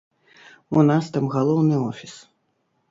У 0.79 0.87
нас 0.89 1.11
там 1.19 1.31
галоўны 1.37 1.75
офіс. 1.93 2.13